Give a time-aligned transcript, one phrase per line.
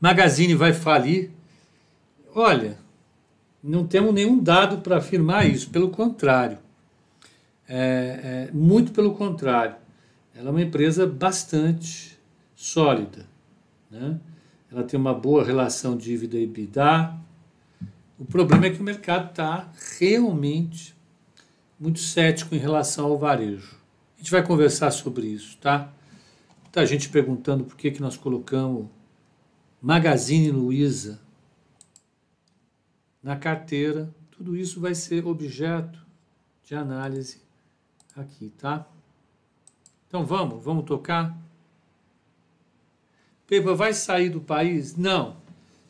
[0.00, 1.30] Magazine vai falir.
[2.34, 2.78] Olha,
[3.62, 6.58] não temos nenhum dado para afirmar isso, pelo contrário.
[7.68, 9.76] É, é, muito pelo contrário.
[10.34, 12.18] Ela é uma empresa bastante
[12.54, 13.26] sólida.
[13.90, 14.20] Né?
[14.70, 17.14] Ela tem uma boa relação dívida EBITDA.
[18.18, 20.94] O problema é que o mercado está realmente
[21.78, 23.76] muito cético em relação ao varejo.
[24.16, 25.92] A gente vai conversar sobre isso, tá?
[26.62, 28.86] Muita gente perguntando por que, que nós colocamos
[29.86, 31.20] Magazine Luiza
[33.22, 34.12] na carteira.
[34.32, 36.04] Tudo isso vai ser objeto
[36.64, 37.40] de análise
[38.16, 38.84] aqui, tá?
[40.08, 41.38] Então vamos, vamos tocar.
[43.46, 44.96] Pepa vai sair do país?
[44.96, 45.36] Não.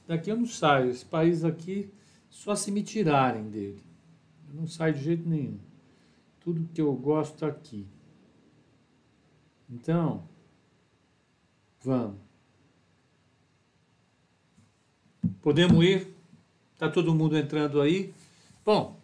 [0.07, 0.91] Daqui eu não saio.
[0.91, 1.91] Esse país aqui,
[2.29, 3.83] só se me tirarem dele.
[4.51, 5.59] Eu não saio de jeito nenhum.
[6.41, 7.87] Tudo que eu gosto aqui.
[9.71, 10.29] Então,
[11.83, 12.26] vamos.
[15.47, 16.13] Podemos ir?
[16.75, 18.13] Está todo mundo entrando aí?
[18.65, 19.01] Bom,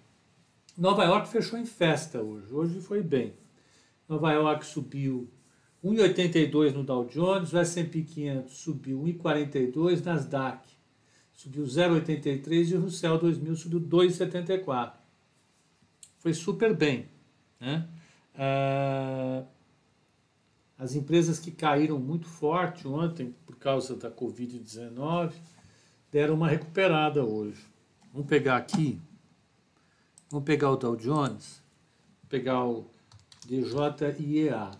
[0.76, 2.52] Nova York fechou em festa hoje.
[2.52, 3.32] Hoje foi bem.
[4.08, 5.30] Nova York subiu
[5.84, 10.68] 1,82 no Dow Jones, o S&P 500 subiu 1,42, Nasdaq
[11.32, 14.94] subiu 0,83 e o Russell 2000 subiu 2,74.
[16.18, 17.06] Foi super bem.
[17.60, 17.86] Né?
[18.34, 19.44] Ah,
[20.76, 25.34] as empresas que caíram muito forte ontem por causa da Covid-19
[26.12, 27.66] deram uma recuperada hoje.
[28.12, 29.00] Vamos pegar aqui,
[30.30, 31.62] vamos pegar o Dow Jones,
[32.28, 32.84] pegar o
[33.46, 34.70] DJIEA.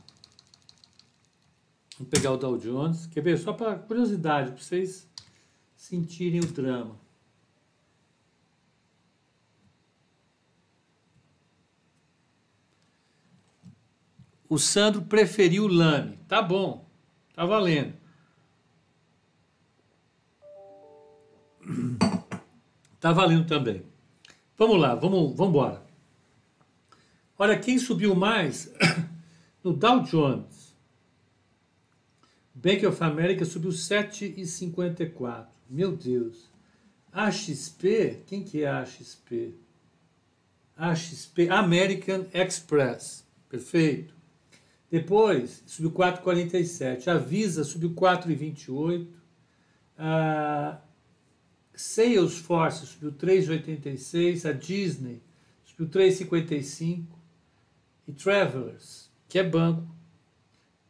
[1.98, 3.06] Vamos pegar o Dow Jones.
[3.06, 3.38] Quer ver?
[3.38, 5.08] Só para curiosidade, para vocês
[5.74, 7.00] sentirem o drama.
[14.48, 16.18] O Sandro preferiu lame.
[16.28, 16.86] Tá bom,
[17.34, 18.01] tá valendo.
[23.02, 23.82] Tá valendo também.
[24.56, 25.82] Vamos lá, vamos, vamos embora.
[27.36, 28.72] Olha, quem subiu mais
[29.64, 30.72] no Dow Jones.
[32.54, 35.46] Bank of America subiu 7,54.
[35.68, 36.48] Meu Deus.
[37.12, 39.56] AXP, quem que é AXP?
[40.76, 43.26] AXP, American Express.
[43.48, 44.14] Perfeito.
[44.88, 47.08] Depois, subiu 4,47.
[47.08, 49.08] A Visa subiu 4,28.
[49.98, 50.78] A
[51.82, 54.48] Salesforce subiu 3,86.
[54.48, 55.20] A Disney
[55.64, 57.06] subiu 3,55
[58.06, 59.88] e Travelers, que é banco,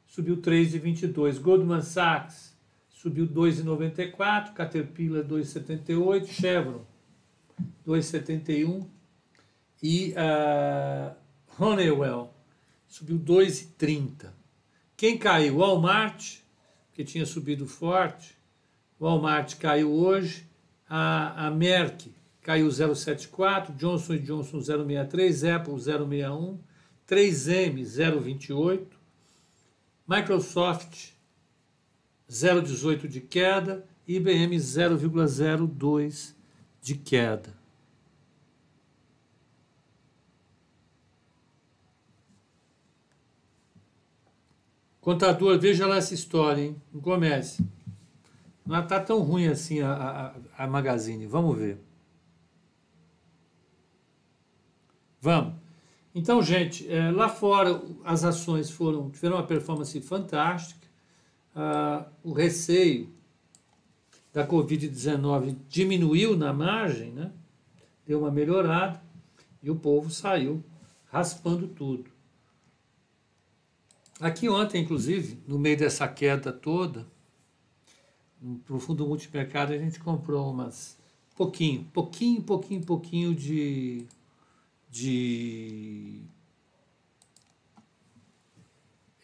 [0.07, 1.39] subiu 3,22.
[1.41, 2.55] Goldman Sachs
[2.91, 6.85] subiu 2,94, Caterpillar 2,78, Chevron
[7.87, 8.87] 2,71
[9.83, 11.15] e uh,
[11.59, 12.31] Honeywell
[12.87, 14.31] subiu 2,30.
[14.97, 15.57] Quem caiu?
[15.57, 16.43] Walmart,
[16.93, 18.37] que tinha subido forte.
[19.01, 20.52] Walmart caiu hoje.
[20.95, 26.59] A, a Merck caiu 0,74, Johnson Johnson 0,63, Apple 0,61.
[27.09, 28.87] 3M 0,28,
[30.07, 31.13] Microsoft
[32.29, 36.35] 0,18 de queda, IBM 0,02
[36.81, 37.55] de queda.
[45.01, 46.77] Contador, veja lá essa história, hein?
[46.93, 47.63] Não comece.
[48.65, 51.27] Não está tão ruim assim a, a, a Magazine.
[51.27, 51.79] Vamos ver.
[55.21, 55.55] Vamos.
[56.15, 60.87] Então, gente, é, lá fora as ações foram tiveram uma performance fantástica.
[61.55, 63.13] Ah, o receio
[64.33, 67.33] da Covid-19 diminuiu na margem, né?
[68.07, 69.01] deu uma melhorada
[69.63, 70.63] e o povo saiu
[71.07, 72.11] raspando tudo.
[74.19, 77.07] Aqui ontem, inclusive, no meio dessa queda toda,
[78.43, 80.99] no fundo multimercado, a gente comprou umas
[81.37, 84.07] pouquinho, pouquinho, pouquinho, pouquinho de
[84.91, 86.21] de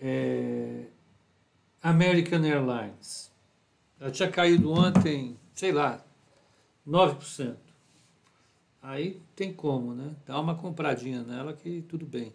[0.00, 0.86] é,
[1.82, 3.30] American Airlines.
[4.00, 6.02] Ela tinha caído ontem, sei lá,
[6.86, 7.56] 9%.
[8.80, 10.14] Aí tem como, né?
[10.24, 12.32] Dá uma compradinha nela que tudo bem.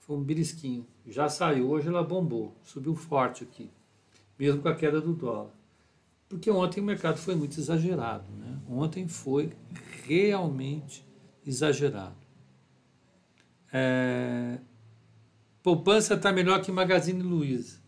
[0.00, 0.86] Foi um belisquinho.
[1.06, 3.70] Já saiu, hoje ela bombou, subiu forte aqui,
[4.38, 5.59] mesmo com a queda do dólar.
[6.30, 8.56] Porque ontem o mercado foi muito exagerado, né?
[8.68, 9.50] Ontem foi
[10.06, 11.04] realmente
[11.44, 12.14] exagerado.
[13.72, 14.58] É,
[15.60, 17.80] poupança está melhor que Magazine Luiza.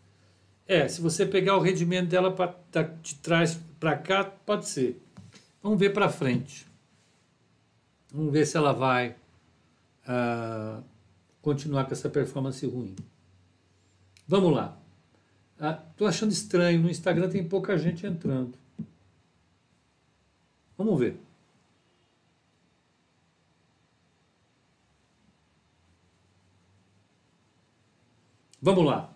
[0.66, 2.52] É, se você pegar o rendimento dela pra,
[3.00, 5.00] de trás para cá, pode ser.
[5.62, 6.66] Vamos ver para frente.
[8.12, 9.14] Vamos ver se ela vai
[10.08, 10.82] uh,
[11.40, 12.96] continuar com essa performance ruim.
[14.26, 14.81] Vamos lá.
[15.62, 16.82] Estou uh, achando estranho.
[16.82, 18.58] No Instagram tem pouca gente entrando.
[20.76, 21.16] Vamos ver.
[28.60, 29.12] Vamos lá.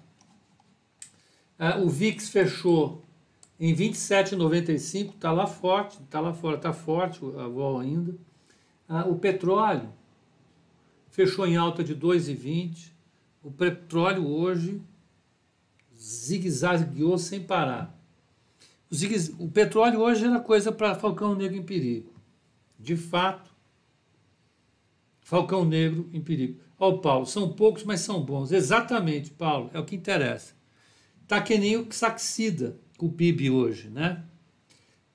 [1.59, 3.03] Ah, o VIX fechou
[3.59, 8.15] em 27,95, está lá forte, está lá fora, está forte a vol ainda.
[8.89, 9.89] Ah, o petróleo
[11.11, 12.93] fechou em alta de 2,20.
[13.43, 14.83] O petróleo hoje
[15.99, 17.97] zigue-zagueou sem parar.
[18.91, 22.13] O, o petróleo hoje era coisa para Falcão Negro em perigo.
[22.79, 23.51] De fato,
[25.21, 26.61] Falcão Negro em perigo.
[26.79, 28.53] Ó, Paulo, são poucos, mas são bons.
[28.53, 30.55] Exatamente, Paulo, é o que interessa.
[31.27, 34.23] Tá que nem o Saxida com o PIB hoje, né?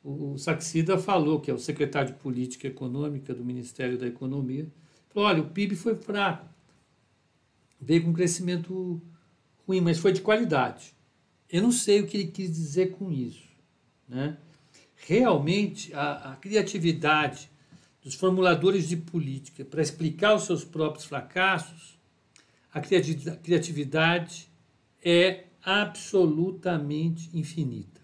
[0.04, 4.68] O, o Saxida falou, que é o secretário de Política Econômica do Ministério da Economia,
[5.10, 6.46] falou, olha, o PIB foi fraco,
[7.80, 9.02] veio com crescimento
[9.68, 10.94] ruim, mas foi de qualidade.
[11.50, 13.48] Eu não sei o que ele quis dizer com isso,
[14.08, 14.38] né?
[14.96, 17.50] Realmente, a, a criatividade
[18.02, 22.00] dos formuladores de política para explicar os seus próprios fracassos,
[22.74, 24.50] a criatividade
[25.04, 28.02] é absolutamente infinita.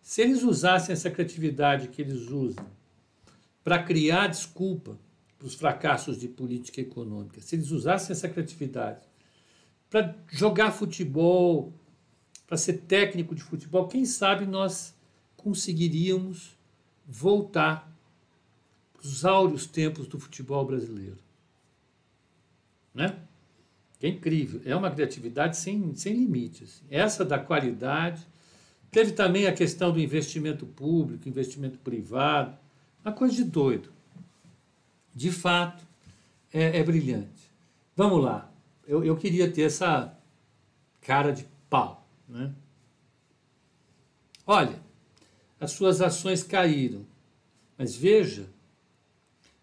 [0.00, 2.66] Se eles usassem essa criatividade que eles usam
[3.64, 4.98] para criar desculpa
[5.38, 9.00] para os fracassos de política econômica, se eles usassem essa criatividade
[9.92, 11.70] para jogar futebol,
[12.46, 14.94] para ser técnico de futebol, quem sabe nós
[15.36, 16.56] conseguiríamos
[17.06, 17.94] voltar
[18.94, 21.18] para os áureos tempos do futebol brasileiro.
[22.94, 23.18] Né?
[24.02, 26.82] é incrível, é uma criatividade sem, sem limites.
[26.90, 28.26] Essa da qualidade.
[28.90, 32.56] Teve também a questão do investimento público, investimento privado,
[33.04, 33.90] uma coisa de doido.
[35.14, 35.86] De fato,
[36.52, 37.50] é, é brilhante.
[37.94, 38.51] Vamos lá.
[38.86, 40.16] Eu, eu queria ter essa
[41.00, 42.06] cara de pau.
[42.28, 42.52] Né?
[44.46, 44.80] Olha,
[45.60, 47.06] as suas ações caíram,
[47.78, 48.48] mas veja,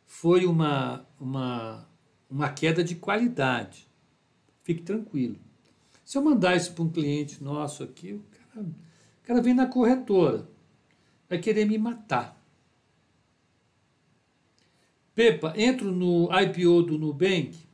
[0.06, 1.88] foi uma, uma,
[2.30, 3.88] uma queda de qualidade.
[4.64, 5.38] Fique tranquilo.
[6.06, 8.24] Se eu mandar isso para um cliente nosso aqui, o
[8.54, 10.48] cara, o cara vem na corretora,
[11.30, 12.40] vai querer me matar.
[15.14, 17.69] Pepa, entro no IPO do Nubank.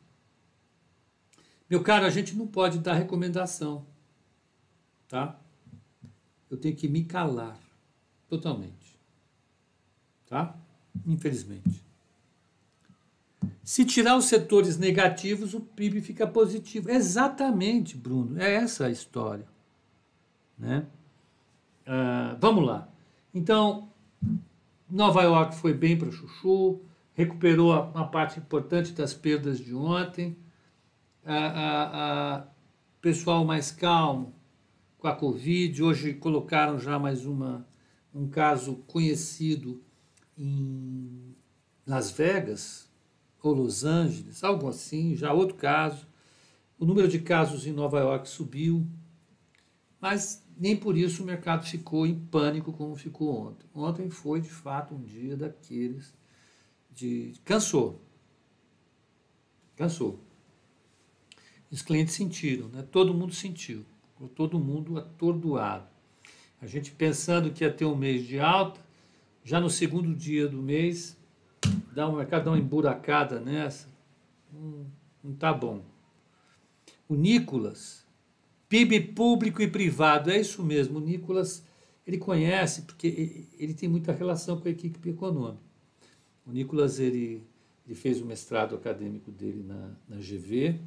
[1.69, 3.85] Meu caro, a gente não pode dar recomendação,
[5.07, 5.39] tá?
[6.50, 7.59] Eu tenho que me calar
[8.29, 9.00] totalmente,
[10.27, 10.56] tá?
[11.06, 11.83] Infelizmente.
[13.63, 16.91] Se tirar os setores negativos, o PIB fica positivo.
[16.91, 18.39] Exatamente, Bruno.
[18.39, 19.47] É essa a história.
[20.57, 20.85] Né?
[21.81, 22.88] Uh, vamos lá.
[23.33, 23.89] Então,
[24.89, 26.79] Nova York foi bem para Chuchu,
[27.15, 30.38] recuperou uma parte importante das perdas de ontem.
[31.25, 32.48] Uh,
[33.01, 34.36] pessoal mais calmo
[35.00, 35.81] com a Covid.
[35.81, 37.68] Hoje colocaram já mais uma,
[38.13, 39.83] um caso conhecido
[40.38, 41.36] em
[41.83, 42.88] Las Vegas,
[43.42, 46.07] ou Los Angeles, algo assim, já outro caso.
[46.77, 48.86] O número de casos em Nova York subiu,
[50.00, 53.68] mas nem por isso o mercado ficou em pânico como ficou ontem.
[53.74, 56.13] Ontem foi de fato um dia daqueles
[56.92, 58.00] de cansou.
[59.75, 60.25] Cansou.
[61.71, 62.85] Os clientes sentiram, né?
[62.91, 63.85] Todo mundo sentiu.
[64.35, 65.88] Todo mundo atordoado.
[66.62, 68.80] A gente pensando que ia ter um mês de alta,
[69.44, 71.18] já no segundo dia do mês
[71.94, 73.87] dá um mercado dá uma emburacada nessa,
[74.51, 74.85] não,
[75.23, 75.83] não tá bom.
[77.07, 78.06] O Nicolas,
[78.68, 80.97] PIB público e privado, é isso mesmo.
[80.97, 81.63] O Nicolas,
[82.06, 85.63] ele conhece, porque ele tem muita relação com a equipe econômica.
[86.45, 87.44] O Nicolas, ele,
[87.85, 90.80] ele fez o mestrado acadêmico dele na, na GV,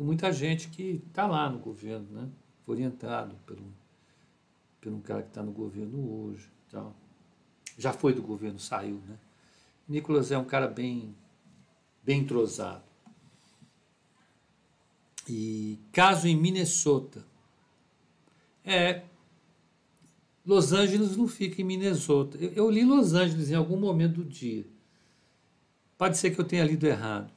[0.00, 2.26] com muita gente que está lá no governo, né?
[2.62, 6.48] Foi orientado por um cara que está no governo hoje.
[6.70, 6.96] Tal.
[7.76, 9.18] Já foi do governo, saiu, né?
[9.86, 11.14] Nicolas é um cara bem,
[12.02, 12.82] bem entrosado.
[15.28, 17.22] E caso em Minnesota.
[18.64, 19.02] É,
[20.46, 22.38] Los Angeles não fica em Minnesota.
[22.38, 24.64] Eu, eu, li Los Angeles em algum momento do dia.
[25.98, 27.30] Pode ser que eu tenha lido errado.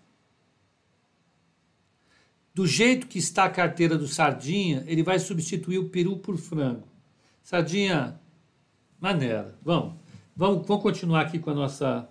[2.53, 6.88] Do jeito que está a carteira do Sardinha, ele vai substituir o peru por frango.
[7.41, 8.19] Sardinha,
[9.00, 9.57] maneira.
[9.62, 9.95] Vamos,
[10.36, 12.10] vamos, vamos continuar aqui com a nossa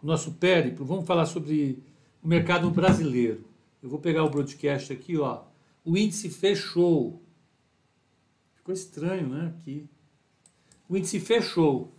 [0.00, 1.82] o nosso périplo, vamos falar sobre
[2.22, 3.44] o mercado brasileiro.
[3.82, 5.42] Eu vou pegar o broadcast aqui, ó.
[5.84, 7.20] O índice fechou.
[8.54, 9.52] Ficou estranho, né?
[9.56, 9.88] Aqui.
[10.88, 11.92] O índice fechou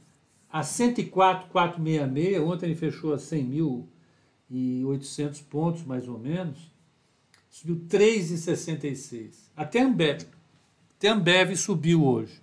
[0.49, 2.41] a 104,466.
[2.41, 6.71] Ontem ele fechou a 100.800 pontos, mais ou menos.
[7.49, 9.49] Subiu 3,66.
[9.55, 10.27] Até Ambev.
[10.95, 12.41] Até Ambev subiu hoje.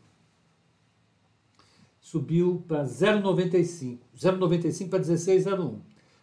[2.01, 3.99] subiu para 0,95.
[4.17, 5.79] 0,95 para 16,01.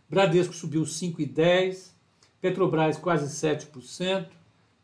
[0.10, 1.94] Bradesco subiu 5,10.
[2.42, 4.28] Petrobras quase 7%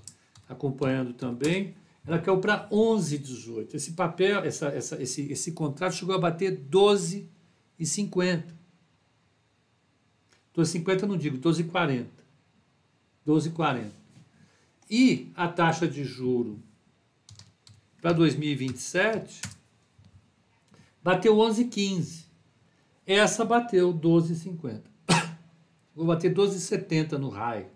[0.46, 1.74] acompanhando também,
[2.06, 3.72] ela caiu para 11,18.
[3.72, 8.44] Esse papel, essa, essa, esse, esse contrato chegou a bater 12,50.
[10.54, 12.06] 12,50 não digo, 12,40.
[13.26, 13.90] 12,40.
[14.90, 16.62] E a taxa de juro
[18.02, 19.40] para 2027
[21.02, 22.23] bateu 11,15.
[23.06, 24.82] Essa bateu 12,50.
[25.94, 27.68] Vou bater 12,70 no raio.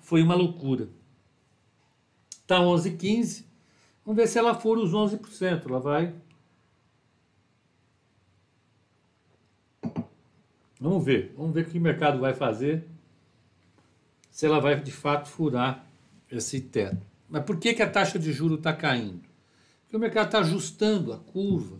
[0.00, 0.88] Foi uma loucura.
[2.30, 3.44] Está 11,15.
[4.04, 5.66] Vamos ver se ela for os 11%.
[5.66, 6.14] Ela vai
[10.82, 12.84] Vamos ver, vamos ver o que o mercado vai fazer,
[14.32, 15.86] se ela vai de fato furar
[16.28, 17.06] esse teto.
[17.28, 19.22] Mas por que, que a taxa de juro está caindo?
[19.82, 21.78] Porque o mercado está ajustando a curva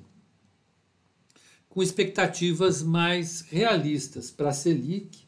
[1.72, 5.20] com expectativas mais realistas para a Selic,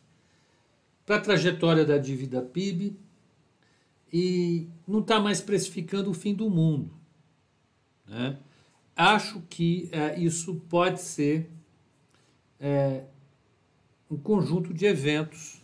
[1.06, 2.98] para a trajetória da dívida PIB
[4.12, 6.90] e não está mais precificando o fim do mundo.
[8.06, 8.36] Né?
[8.94, 11.50] Acho que é, isso pode ser
[12.60, 13.04] é,
[14.10, 15.62] um conjunto de eventos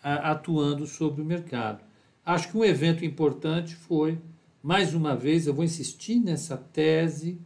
[0.00, 1.84] a, atuando sobre o mercado.
[2.24, 4.20] Acho que um evento importante foi,
[4.62, 7.36] mais uma vez, eu vou insistir nessa tese.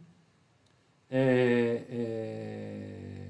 [1.09, 3.27] É, é,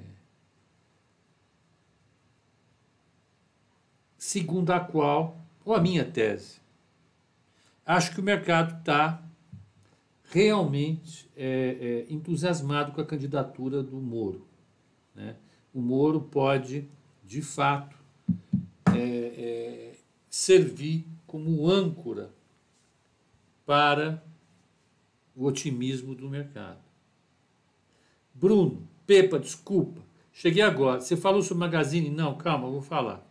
[4.18, 6.60] segundo a qual, ou a minha tese,
[7.86, 9.24] acho que o mercado está
[10.26, 14.46] realmente é, é, entusiasmado com a candidatura do Moro.
[15.16, 15.36] Né?
[15.74, 16.88] O Moro pode
[17.30, 17.96] de fato,
[18.92, 19.96] é, é,
[20.32, 22.34] servir como âncora
[23.68, 24.24] para
[25.36, 26.80] o otimismo do mercado.
[28.40, 31.02] Bruno, Pepa, desculpa, cheguei agora.
[31.02, 32.10] Você falou sobre Magazine?
[32.10, 33.28] Não, calma, vou falar.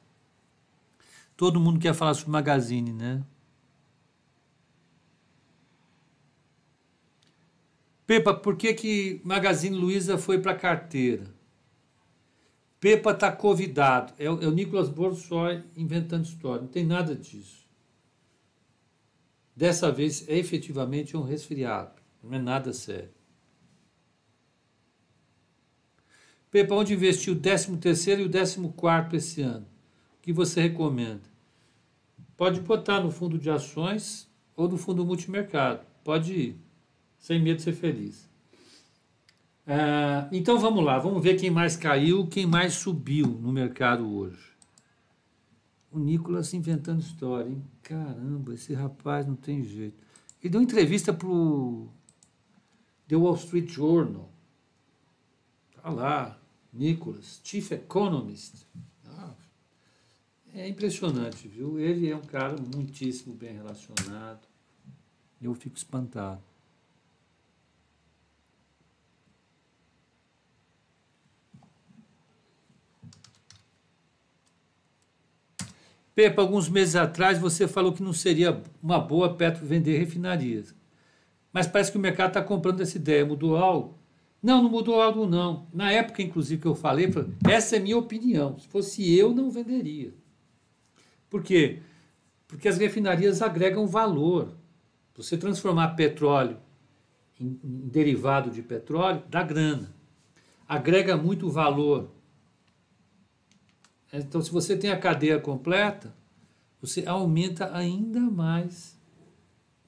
[1.34, 3.24] Todo mundo quer falar sobre Magazine, né?
[8.06, 11.26] Pepa, por que, que Magazine Luiza foi para carteira?
[12.78, 14.12] Pepa está convidado.
[14.18, 16.62] É o, é o Nicolas Borsoi inventando história.
[16.62, 17.66] Não tem nada disso.
[19.56, 22.00] Dessa vez é efetivamente um resfriado.
[22.22, 23.17] Não é nada sério.
[26.50, 29.66] Pepa, onde investiu o 13 terceiro e o 14 quarto esse ano?
[30.18, 31.22] O que você recomenda?
[32.36, 35.84] Pode botar no fundo de ações ou no fundo multimercado.
[36.02, 36.60] Pode ir.
[37.18, 38.28] Sem medo de ser feliz.
[39.66, 44.56] É, então vamos lá, vamos ver quem mais caiu, quem mais subiu no mercado hoje.
[45.92, 47.62] O Nicolas inventando história, hein?
[47.82, 49.96] Caramba, esse rapaz não tem jeito.
[50.42, 51.88] Ele deu entrevista para o
[53.08, 54.30] The Wall Street Journal.
[55.88, 56.38] Lá,
[56.72, 58.66] Nicolas, Chief Economist.
[59.06, 59.34] Ah,
[60.54, 61.78] é impressionante, viu?
[61.78, 64.46] Ele é um cara muitíssimo bem relacionado.
[65.40, 66.42] Eu fico espantado.
[76.14, 80.74] Pepa, alguns meses atrás você falou que não seria uma boa Petro vender refinarias.
[81.52, 83.24] Mas parece que o mercado está comprando essa ideia.
[83.24, 83.97] Mudou algo?
[84.42, 85.66] Não, não mudou algo, não.
[85.72, 87.10] Na época, inclusive, que eu falei,
[87.48, 88.58] essa é minha opinião.
[88.58, 90.14] Se fosse eu, não venderia.
[91.28, 91.82] Por quê?
[92.46, 94.56] Porque as refinarias agregam valor.
[95.16, 96.56] Você transformar petróleo
[97.40, 99.92] em, em derivado de petróleo dá grana.
[100.66, 102.10] Agrega muito valor.
[104.12, 106.14] Então, se você tem a cadeia completa,
[106.80, 108.96] você aumenta ainda mais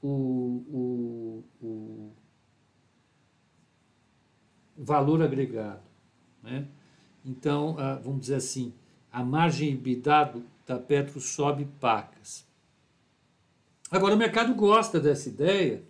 [0.02, 2.12] o, o, o
[4.82, 5.82] valor agregado.
[6.42, 6.66] Né?
[7.24, 8.72] Então, vamos dizer assim,
[9.12, 10.34] a margem EBITDA
[10.66, 12.46] da Petro sobe pacas.
[13.90, 15.82] Agora, o mercado gosta dessa ideia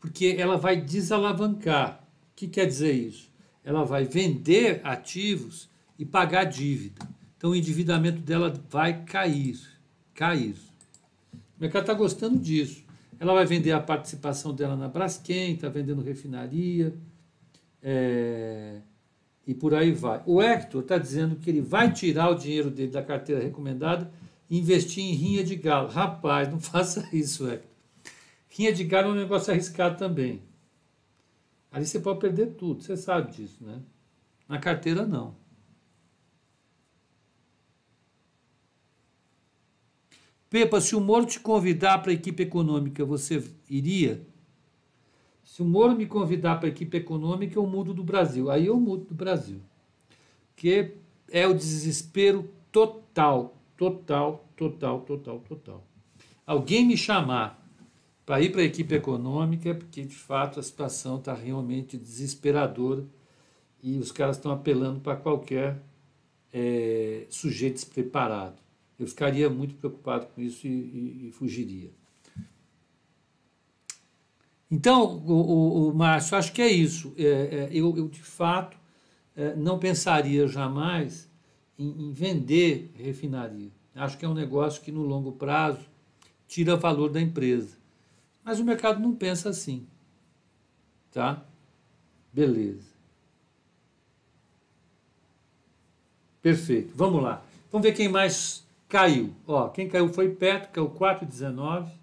[0.00, 2.02] porque ela vai desalavancar.
[2.32, 3.30] O que quer dizer isso?
[3.64, 7.06] Ela vai vender ativos e pagar dívida.
[7.36, 9.60] Então, o endividamento dela vai cair.
[10.14, 10.56] Cair.
[11.34, 12.84] O mercado está gostando disso.
[13.18, 16.94] Ela vai vender a participação dela na Braskem, está vendendo refinaria,
[17.82, 18.80] é,
[19.46, 20.22] e por aí vai.
[20.24, 24.12] O Hector está dizendo que ele vai tirar o dinheiro dele da carteira recomendada
[24.48, 25.88] e investir em rinha de galo.
[25.88, 27.70] Rapaz, não faça isso, Hector.
[28.48, 30.42] Rinha de galo é um negócio arriscado também.
[31.70, 33.80] Ali você pode perder tudo, você sabe disso, né?
[34.46, 35.34] Na carteira, não.
[40.50, 44.26] Pepa, se o Moro te convidar para a equipe econômica, você iria?
[45.52, 48.50] Se o Moro me convidar para a equipe econômica, eu mudo do Brasil.
[48.50, 49.60] Aí eu mudo do Brasil.
[50.48, 50.94] Porque
[51.30, 55.86] é o desespero total, total, total, total, total.
[56.46, 57.62] Alguém me chamar
[58.24, 63.04] para ir para a equipe econômica, é porque de fato a situação está realmente desesperadora
[63.82, 65.82] e os caras estão apelando para qualquer
[66.50, 68.56] é, sujeito despreparado.
[68.98, 71.90] Eu ficaria muito preocupado com isso e, e, e fugiria.
[74.74, 77.12] Então, o, o, o, Márcio, acho que é isso.
[77.18, 78.74] É, é, eu, eu, de fato,
[79.36, 81.30] é, não pensaria jamais
[81.78, 83.70] em, em, vender refinaria.
[83.94, 85.86] Acho que é um negócio que, no longo prazo,
[86.48, 87.76] tira valor da empresa.
[88.42, 89.86] Mas o mercado não pensa assim.
[91.10, 91.44] Tá?
[92.32, 92.92] Beleza.
[96.40, 96.94] Perfeito.
[96.96, 97.44] Vamos lá.
[97.70, 99.34] Vamos ver quem mais caiu.
[99.46, 102.01] Ó, quem caiu foi Petro, que é o 4,19.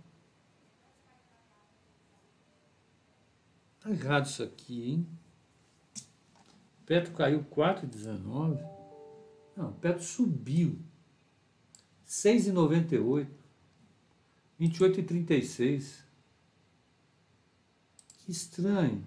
[3.79, 5.07] Tá errado isso aqui, hein?
[6.85, 8.59] Petro caiu 4,19.
[9.55, 10.79] Não, Petro subiu.
[12.07, 13.27] 6,98.
[14.59, 16.03] 28,36.
[18.17, 19.05] Que estranho.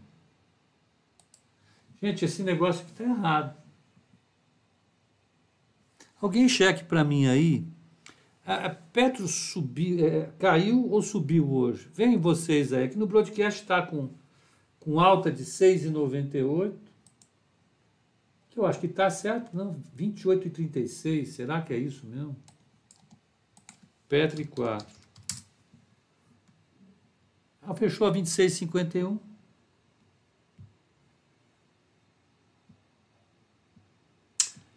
[2.01, 3.63] Gente, esse negócio aqui tá errado.
[6.21, 7.67] Alguém cheque para mim aí.
[8.45, 11.89] A Petro subiu, é, caiu ou subiu hoje?
[11.95, 14.11] Vem vocês aí, que no broadcast está com,
[14.83, 16.75] com alta de 6,98.
[18.51, 19.81] Que eu acho que está certo, não?
[19.97, 21.27] 28,36.
[21.27, 22.37] Será que é isso mesmo?
[24.09, 24.87] Petro 4.
[27.62, 29.18] Ah, fechou a 26,51.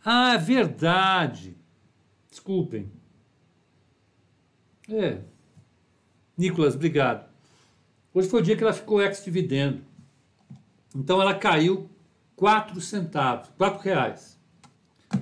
[0.05, 1.57] Ah, é verdade.
[2.29, 2.91] Desculpem.
[4.87, 5.19] É.
[6.37, 7.27] Nicolas, obrigado.
[8.13, 9.94] Hoje foi o dia que ela ficou ex-dividendo.
[10.95, 11.89] Então ela caiu
[12.37, 14.39] 4 centavos, 4 reais,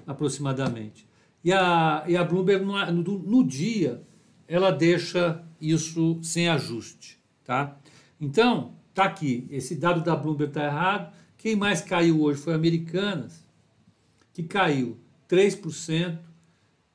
[0.05, 1.07] aproximadamente.
[1.43, 4.01] E a, e a Bloomberg, no, no, no dia,
[4.47, 7.19] ela deixa isso sem ajuste.
[7.43, 7.77] Tá?
[8.21, 9.47] Então, tá aqui.
[9.49, 11.13] Esse dado da Bloomberg está errado.
[11.37, 13.43] Quem mais caiu hoje foi Americanas
[14.31, 14.97] que caiu
[15.29, 16.17] 3%,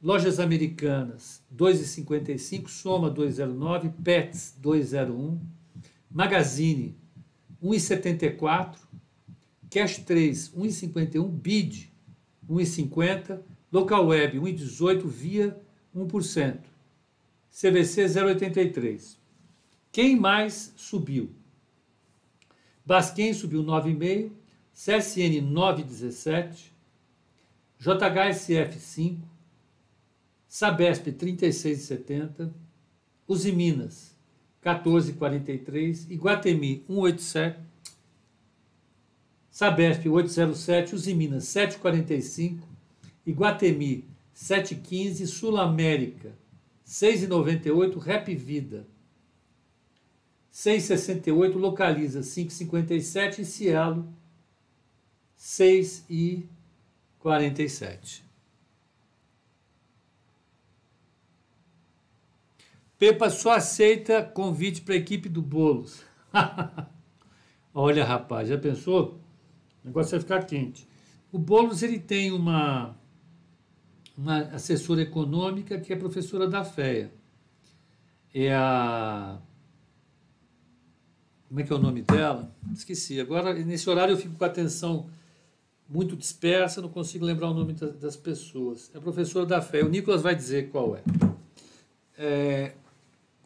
[0.03, 5.39] lojas americanas 2,55, Soma 2,09, Pets 2,01,
[6.11, 6.97] Magazine
[7.63, 8.77] 1,74,
[9.71, 11.89] Cash 3 1,51, Bid
[12.49, 13.41] 1,50,
[13.73, 15.57] Local Web 1,18, Via
[15.95, 16.59] 1%,
[17.51, 19.17] CVC 0,83.
[19.91, 21.31] Quem mais subiu?
[22.87, 24.31] Basquem subiu 9,5,
[24.75, 26.71] CSN 9,17,
[27.81, 29.19] JHSF 5,
[30.49, 32.51] Sabesp 36,70,
[33.29, 34.18] Usiminas
[34.65, 37.59] 14,43, Iguatemi 187,
[39.51, 42.59] Sabesp 807, Usiminas 7,45,
[43.27, 46.33] Iguatemi 7,15, Sul América
[46.87, 48.87] 6,98, Rap Vida
[50.53, 54.07] 6,68, Localiza 5,57 e Cielo
[55.39, 58.28] 6,47.
[62.99, 66.03] Pepa só aceita convite para a equipe do Bolos.
[67.73, 69.21] Olha, rapaz, já pensou?
[69.85, 70.89] O negócio vai ficar quente.
[71.31, 72.97] O Bolos ele tem uma
[74.19, 77.13] uma assessora econômica que é professora da FEA.
[78.35, 79.39] É a.
[81.47, 82.53] Como é que é o nome dela?
[82.73, 83.21] Esqueci.
[83.21, 85.09] Agora, nesse horário, eu fico com a atenção
[85.89, 88.91] muito dispersa, não consigo lembrar o nome das pessoas.
[88.93, 89.83] É professora da fé.
[89.83, 91.03] O Nicolas vai dizer qual é.
[92.19, 92.75] é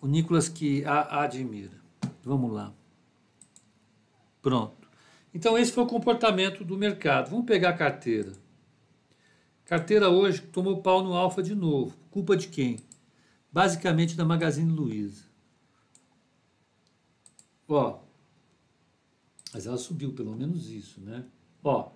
[0.02, 1.80] o Nicolas que a admira.
[2.24, 2.74] Vamos lá.
[4.42, 4.88] Pronto.
[5.32, 7.30] Então, esse foi o comportamento do mercado.
[7.30, 8.32] Vamos pegar a carteira.
[9.64, 11.96] Carteira hoje tomou pau no alfa de novo.
[12.10, 12.80] Culpa de quem?
[13.50, 15.24] Basicamente da Magazine Luiza.
[17.68, 18.00] Ó.
[19.54, 21.24] Mas ela subiu, pelo menos isso, né?
[21.62, 21.90] Ó.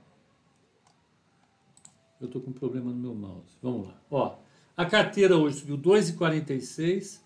[2.21, 3.59] Eu estou com um problema no meu mouse.
[3.61, 4.01] Vamos lá.
[4.11, 4.39] Ó,
[4.77, 7.26] a carteira hoje subiu 2,46.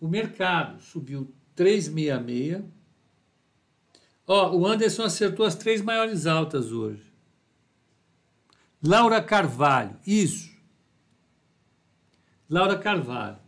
[0.00, 2.64] O mercado subiu 3,66.
[4.26, 7.10] Ó, o Anderson acertou as três maiores altas hoje.
[8.82, 10.50] Laura Carvalho, isso.
[12.48, 13.38] Laura Carvalho.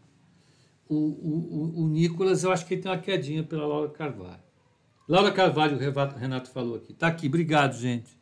[0.88, 4.42] O, o, o, Nicolas, eu acho que ele tem uma quedinha pela Laura Carvalho.
[5.08, 6.92] Laura Carvalho, o Renato falou aqui.
[6.92, 8.20] Tá aqui, obrigado, gente.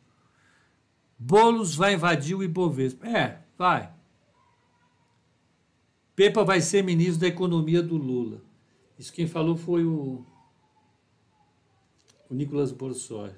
[1.19, 3.07] Bolos vai invadir o Ibovespa.
[3.07, 3.91] É, vai.
[6.21, 8.43] Pepa vai ser ministro da Economia do Lula.
[8.95, 10.23] Isso quem falou foi o,
[12.29, 13.31] o Nicolas Borsoi.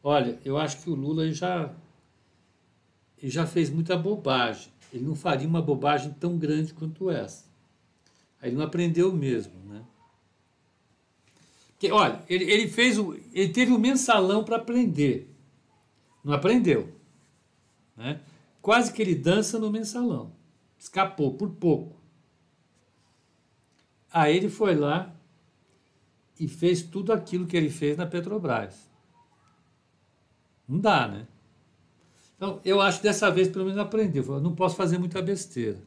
[0.00, 1.74] Olha, eu acho que o Lula já,
[3.20, 4.72] ele já fez muita bobagem.
[4.92, 7.46] Ele não faria uma bobagem tão grande quanto essa.
[8.40, 9.84] Aí ele não aprendeu mesmo, né?
[11.70, 15.34] Porque, olha, ele, ele fez o, ele teve o mensalão para aprender.
[16.22, 16.94] Não aprendeu.
[17.96, 18.20] Né?
[18.62, 20.35] Quase que ele dança no mensalão.
[20.78, 21.96] Escapou por pouco.
[24.12, 25.14] Aí ele foi lá
[26.38, 28.90] e fez tudo aquilo que ele fez na Petrobras.
[30.68, 31.26] Não dá, né?
[32.36, 34.24] Então, eu acho que dessa vez pelo menos aprendeu.
[34.24, 35.82] Eu não posso fazer muita besteira.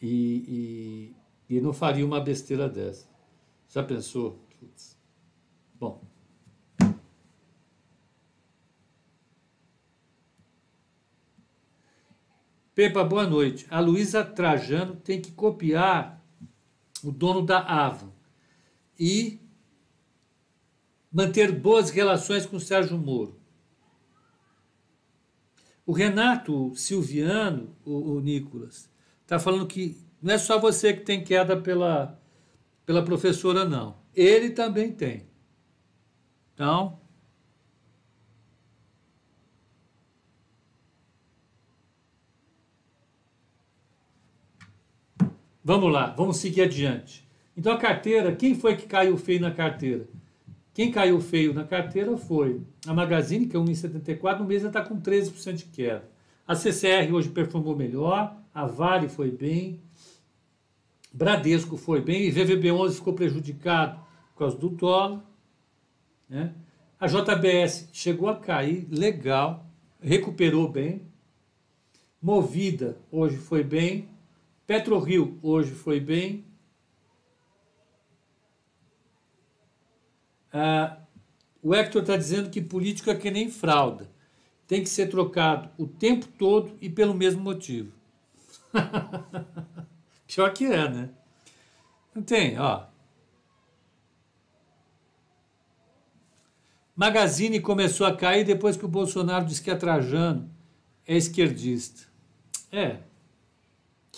[0.00, 1.14] E,
[1.48, 3.06] e, e não faria uma besteira dessa.
[3.68, 4.38] Já pensou?
[5.74, 6.07] Bom.
[12.78, 13.66] Pepa, boa noite.
[13.70, 16.24] A Luísa Trajano tem que copiar
[17.02, 18.12] o dono da Avon
[18.96, 19.40] e
[21.12, 23.36] manter boas relações com o Sérgio Moro.
[25.84, 28.88] O Renato Silviano, o, o Nicolas,
[29.22, 32.16] está falando que não é só você que tem queda pela,
[32.86, 33.96] pela professora, não.
[34.14, 35.26] Ele também tem.
[36.54, 36.97] Então,
[45.68, 47.28] Vamos lá, vamos seguir adiante.
[47.54, 50.08] Então a carteira, quem foi que caiu feio na carteira?
[50.72, 54.98] Quem caiu feio na carteira foi a Magazine, que é 1,74, no mês está com
[54.98, 56.08] 13% de queda.
[56.46, 59.78] A CCR hoje performou melhor, a Vale foi bem,
[61.12, 64.00] Bradesco foi bem, e VVB11 ficou prejudicado
[64.32, 65.22] por causa do dólar.
[66.30, 66.54] Né?
[66.98, 69.66] A JBS chegou a cair, legal,
[70.00, 71.02] recuperou bem.
[72.22, 74.08] Movida hoje foi bem,
[74.68, 76.44] PetroRio hoje foi bem.
[80.52, 80.98] Ah,
[81.62, 84.10] o Hector está dizendo que política é que nem fralda.
[84.66, 87.94] Tem que ser trocado o tempo todo e pelo mesmo motivo.
[90.28, 91.10] Pior que é, né?
[92.14, 92.88] Não tem, ó.
[96.94, 100.50] Magazine começou a cair depois que o Bolsonaro disse que é Trajano
[101.06, 102.06] é esquerdista.
[102.70, 103.07] É,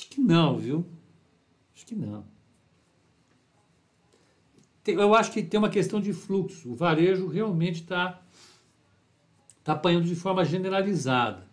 [0.01, 0.87] Acho que não, viu?
[1.77, 2.25] Acho que não.
[4.87, 6.73] Eu acho que tem uma questão de fluxo.
[6.73, 8.23] O varejo realmente está
[9.63, 11.47] tá apanhando de forma generalizada.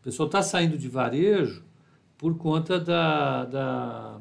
[0.00, 1.64] O pessoal está saindo de varejo
[2.18, 4.20] por conta da, da,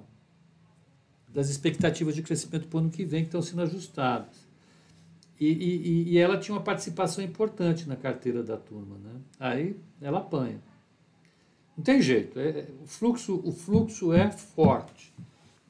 [1.28, 4.48] das expectativas de crescimento para o ano que vem que estão sendo ajustadas.
[5.40, 8.98] E, e, e ela tinha uma participação importante na carteira da turma.
[9.00, 9.20] Né?
[9.40, 10.62] Aí ela apanha.
[11.76, 12.40] Não tem jeito.
[12.40, 15.14] É, o, fluxo, o fluxo é forte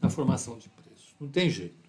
[0.01, 1.15] na formação de preço.
[1.19, 1.83] Não tem jeito.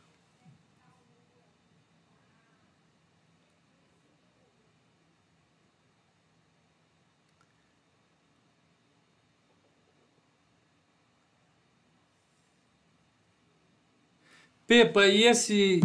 [14.66, 15.80] Pepa, e esse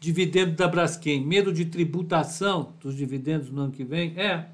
[0.00, 1.24] dividendo da Braskem?
[1.24, 4.18] Medo de tributação dos dividendos no ano que vem?
[4.18, 4.48] É.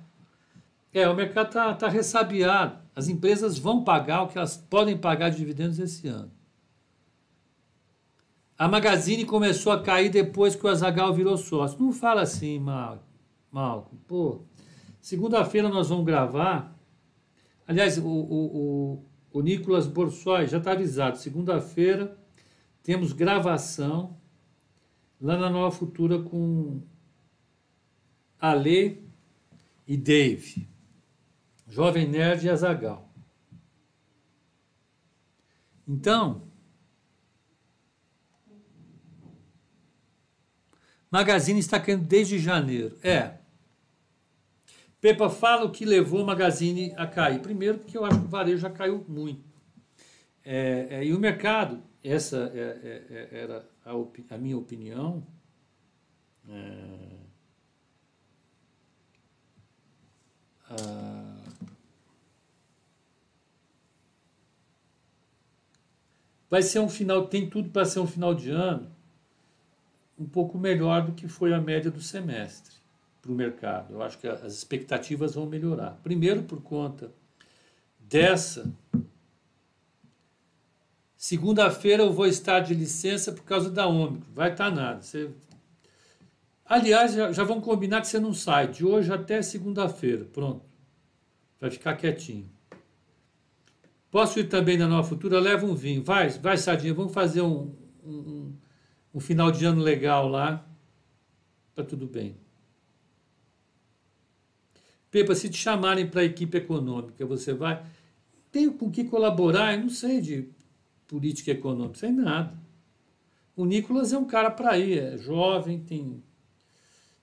[0.92, 2.78] É, o mercado está tá ressabiado.
[2.94, 6.30] As empresas vão pagar o que elas podem pagar de dividendos esse ano.
[8.58, 11.80] A Magazine começou a cair depois que o Azagal virou sócio.
[11.80, 13.00] Não fala assim, Malcolm.
[13.50, 13.98] Malcolm.
[14.06, 14.42] Pô,
[15.00, 16.78] segunda-feira nós vamos gravar.
[17.66, 18.56] Aliás, o, o,
[18.92, 21.16] o, o Nicolas Borsoi já está avisado.
[21.16, 22.18] Segunda-feira
[22.82, 24.18] temos gravação
[25.20, 26.82] lá na Nova Futura com
[28.38, 29.04] Ale
[29.86, 30.69] e Dave.
[31.70, 33.08] Jovem Nerd e Azagal.
[35.86, 36.50] Então,
[41.10, 42.98] Magazine está caindo desde janeiro.
[43.02, 43.38] É.
[45.00, 47.40] Pepa, fala o que levou o Magazine a cair.
[47.40, 49.42] Primeiro, porque eu acho que o varejo já caiu muito.
[50.44, 53.92] É, é, e o mercado, essa é, é, é era a,
[54.34, 55.26] a, minha opinião.
[60.68, 61.39] A,
[66.50, 68.90] vai ser um final, tem tudo para ser um final de ano
[70.18, 72.74] um pouco melhor do que foi a média do semestre
[73.22, 73.94] para o mercado.
[73.94, 75.98] Eu acho que as expectativas vão melhorar.
[76.02, 77.10] Primeiro, por conta
[77.98, 78.70] dessa.
[81.16, 84.32] Segunda-feira eu vou estar de licença por causa da Ômicron.
[84.34, 85.00] Vai estar nada.
[85.00, 85.30] Você...
[86.66, 90.26] Aliás, já, já vão combinar que você não sai de hoje até segunda-feira.
[90.26, 90.64] Pronto.
[91.58, 92.50] Vai ficar quietinho.
[94.10, 95.38] Posso ir também na Nova Futura?
[95.38, 96.02] Leva um vinho.
[96.02, 97.72] Vai, vai, Sadinha, vamos fazer um,
[98.04, 98.52] um,
[99.14, 100.66] um final de ano legal lá.
[101.74, 102.36] Tá tudo bem.
[105.10, 107.84] Pepa, se te chamarem para a equipe econômica, você vai.
[108.50, 110.48] Tenho com que colaborar, eu não sei de
[111.06, 112.56] política econômica, sem nada.
[113.56, 116.22] O Nicolas é um cara para ir, é jovem, tem,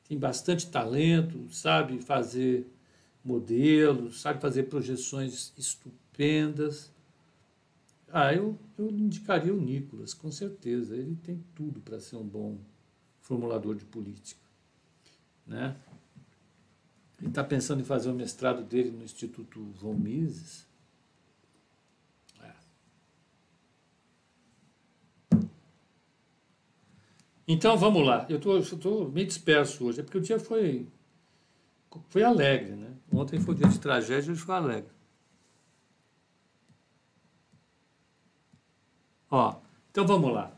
[0.07, 2.67] tem bastante talento, sabe fazer
[3.23, 6.06] modelos, sabe fazer projeções estupendas.
[8.11, 10.95] Ah, eu, eu indicaria o Nicolas, com certeza.
[10.95, 12.57] Ele tem tudo para ser um bom
[13.21, 14.41] formulador de política.
[15.45, 15.75] Né?
[17.19, 20.65] Ele está pensando em fazer o mestrado dele no Instituto Von Mises.
[22.41, 22.53] É.
[27.47, 28.25] Então vamos lá.
[28.29, 30.87] Eu estou meio disperso hoje, é porque o dia foi,
[32.09, 32.75] foi alegre.
[32.75, 32.93] Né?
[33.11, 34.96] Ontem foi dia de tragédia, hoje foi alegre.
[39.37, 39.55] Ó,
[39.91, 40.51] então vamos lá.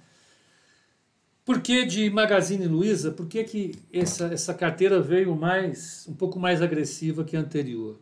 [1.43, 3.11] Por que de Magazine Luiza?
[3.11, 7.99] Por que, que essa, essa carteira veio mais um pouco mais agressiva que a anterior?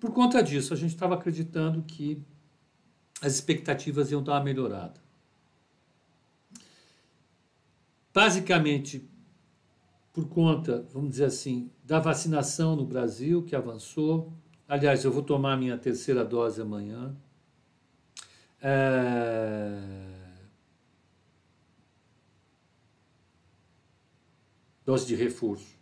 [0.00, 2.20] Por conta disso, a gente estava acreditando que
[3.22, 5.00] as expectativas iam dar uma melhorada.
[8.12, 9.08] Basicamente,
[10.12, 14.32] por conta, vamos dizer assim, da vacinação no Brasil, que avançou.
[14.66, 17.14] Aliás, eu vou tomar minha terceira dose amanhã.
[18.60, 20.15] É...
[24.86, 25.76] Dose de reforço.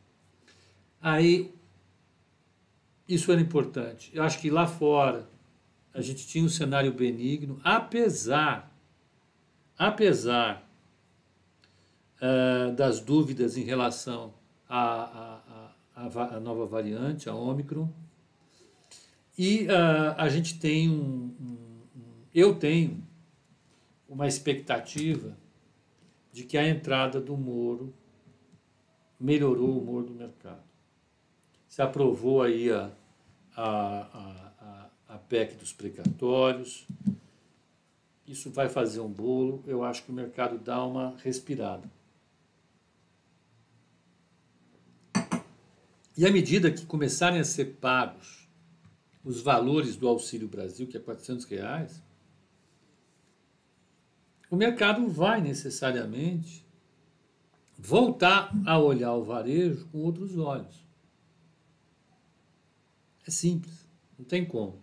[1.01, 1.55] Aí,
[3.07, 4.11] isso era importante.
[4.15, 5.29] Eu acho que lá fora
[5.93, 8.75] a gente tinha um cenário benigno, apesar,
[9.79, 10.67] apesar
[12.17, 14.33] uh, das dúvidas em relação
[14.67, 17.93] à, à, à, à, nova variante, a Omicron.
[19.37, 21.65] E uh, a gente tem um, um
[22.35, 23.05] eu tenho
[24.09, 25.37] uma expectativa
[26.33, 27.95] de que a entrada do Moro
[29.19, 30.63] melhorou o humor do mercado.
[31.69, 32.91] Se aprovou aí a,
[33.57, 36.87] a, a, a PEC dos precatórios,
[38.27, 41.91] isso vai fazer um bolo, eu acho que o mercado dá uma respirada.
[46.17, 48.49] E à medida que começarem a ser pagos
[49.25, 52.03] os valores do Auxílio Brasil, que é 400 reais,
[54.51, 56.64] o mercado vai necessariamente
[57.85, 60.75] voltar a olhar o varejo com outros olhos.
[63.27, 63.87] É simples,
[64.19, 64.83] não tem como.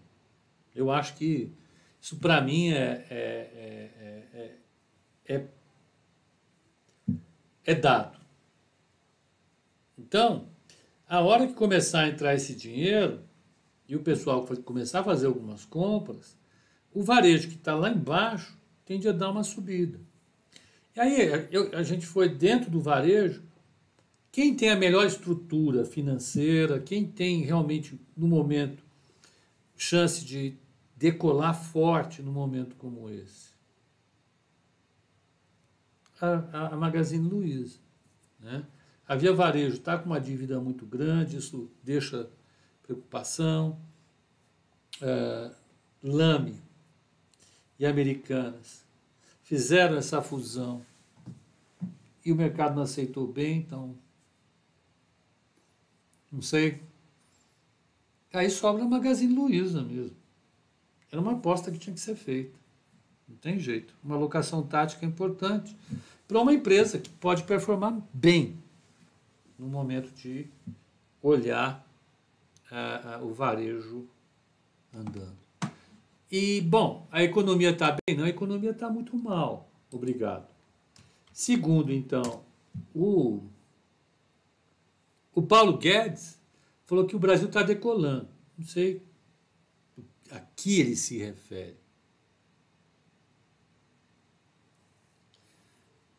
[0.76, 1.52] Eu acho que
[2.00, 4.28] isso para mim é, é,
[5.26, 5.48] é, é,
[7.66, 8.20] é dado.
[9.98, 10.48] Então,
[11.08, 13.24] a hora que começar a entrar esse dinheiro
[13.88, 16.38] e o pessoal começar a fazer algumas compras,
[16.94, 20.00] o varejo que está lá embaixo tende a dar uma subida.
[20.96, 23.44] E aí eu, a gente foi dentro do varejo.
[24.32, 28.84] Quem tem a melhor estrutura financeira, quem tem realmente, no momento,
[29.76, 30.56] chance de
[30.96, 33.52] decolar forte num momento como esse?
[36.22, 37.80] A, a Magazine Luiza.
[38.40, 38.64] Né?
[39.08, 42.30] A Via Varejo está com uma dívida muito grande, isso deixa
[42.84, 43.80] preocupação.
[45.02, 45.52] É,
[46.04, 46.62] Lame
[47.80, 48.86] e Americanas
[49.52, 50.82] fizeram essa fusão
[52.24, 53.94] e o mercado não aceitou bem, então
[56.32, 56.82] não sei.
[58.32, 60.16] Aí sobra a Magazine Luiza mesmo.
[61.12, 62.58] Era uma aposta que tinha que ser feita.
[63.28, 63.94] Não tem jeito.
[64.02, 65.76] Uma alocação tática importante
[66.30, 68.58] para uma empresa que pode performar bem
[69.60, 70.48] no momento de
[71.22, 71.86] olhar
[72.72, 74.08] uh, uh, o varejo
[74.94, 75.41] andando.
[76.32, 78.16] E, bom, a economia está bem?
[78.16, 79.70] Não, a economia está muito mal.
[79.92, 80.48] Obrigado.
[81.34, 82.44] Segundo, então,
[82.96, 83.44] o,
[85.34, 86.40] o Paulo Guedes
[86.86, 88.30] falou que o Brasil está decolando.
[88.58, 89.02] Não sei
[90.32, 91.78] a que ele se refere.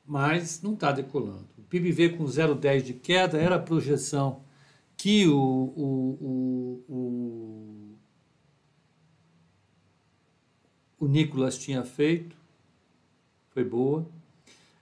[0.05, 1.49] Mas não está decolando.
[1.57, 4.45] O PIB veio com 0,10 de queda, era a projeção
[4.97, 7.82] que o, o, o, o,
[11.03, 12.37] o Nicolas tinha feito.
[13.51, 14.09] Foi boa.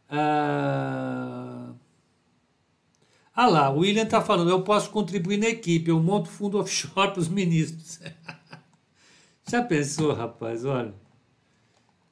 [0.06, 1.72] Ah,
[3.34, 7.12] ah lá, o William está falando, eu posso contribuir na equipe, eu monto fundo offshore
[7.12, 8.00] para os ministros.
[9.48, 10.62] Já pensou, rapaz?
[10.66, 10.94] Olha.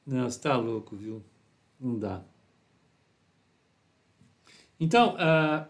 [0.07, 1.23] Não, você está louco, viu?
[1.79, 2.23] Não dá.
[4.79, 5.67] Então, uh,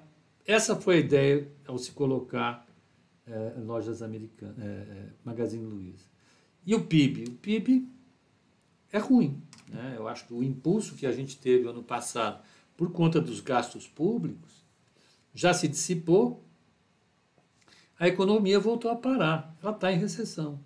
[0.48, 2.66] essa foi a ideia ao se colocar
[3.28, 6.06] uh, lojas americanas, uh, Magazine Luiza.
[6.66, 7.26] E o PIB?
[7.26, 7.99] O PIB
[8.92, 9.42] é ruim.
[9.68, 9.96] Né?
[9.98, 12.42] Eu acho que o impulso que a gente teve ano passado
[12.76, 14.64] por conta dos gastos públicos
[15.34, 16.44] já se dissipou,
[18.00, 20.60] a economia voltou a parar, ela está em recessão.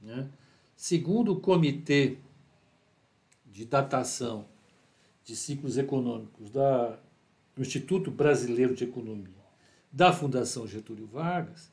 [0.00, 0.28] Né?
[0.74, 2.16] Segundo o Comitê
[3.46, 4.46] de Datação
[5.24, 6.98] de Ciclos Econômicos da,
[7.54, 9.28] do Instituto Brasileiro de Economia,
[9.92, 11.70] da Fundação Getúlio Vargas,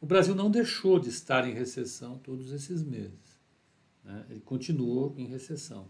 [0.00, 3.29] o Brasil não deixou de estar em recessão todos esses meses.
[4.04, 4.24] Né?
[4.30, 5.86] Ele continuou em recessão.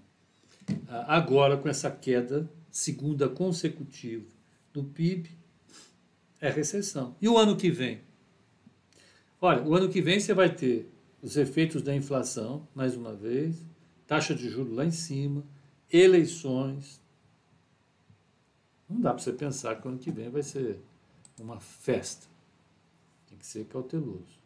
[0.88, 4.26] Ah, agora, com essa queda, segunda consecutiva
[4.72, 5.30] do PIB,
[6.40, 7.16] é recessão.
[7.20, 8.00] E o ano que vem?
[9.40, 10.90] Olha, o ano que vem você vai ter
[11.22, 13.56] os efeitos da inflação, mais uma vez,
[14.06, 15.44] taxa de juros lá em cima,
[15.90, 17.00] eleições.
[18.88, 20.80] Não dá para você pensar que o ano que vem vai ser
[21.38, 22.26] uma festa.
[23.28, 24.39] Tem que ser cauteloso.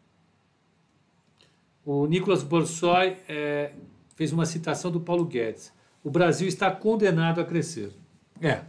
[1.84, 3.72] O Nicolas Borsoi é,
[4.16, 5.72] fez uma citação do Paulo Guedes.
[6.02, 7.92] O Brasil está condenado a crescer.
[8.40, 8.64] É.